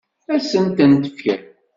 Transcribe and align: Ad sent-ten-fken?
Ad 0.33 0.41
sent-ten-fken? 0.49 1.41